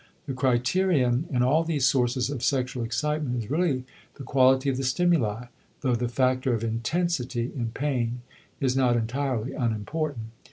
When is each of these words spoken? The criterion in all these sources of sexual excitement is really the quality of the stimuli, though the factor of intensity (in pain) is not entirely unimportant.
The 0.25 0.33
criterion 0.33 1.27
in 1.29 1.43
all 1.43 1.63
these 1.63 1.85
sources 1.85 2.31
of 2.31 2.41
sexual 2.41 2.83
excitement 2.83 3.35
is 3.43 3.51
really 3.51 3.85
the 4.15 4.23
quality 4.23 4.67
of 4.67 4.77
the 4.77 4.83
stimuli, 4.83 5.45
though 5.81 5.93
the 5.93 6.09
factor 6.09 6.55
of 6.55 6.63
intensity 6.63 7.51
(in 7.55 7.67
pain) 7.69 8.21
is 8.59 8.75
not 8.75 8.95
entirely 8.97 9.53
unimportant. 9.53 10.31